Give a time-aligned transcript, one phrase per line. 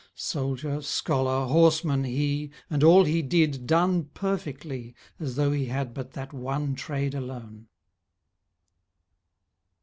[0.15, 6.13] Soldier, scholar, horseman, he, And all he did done perfectly As though he had but
[6.13, 7.67] that one trade alone.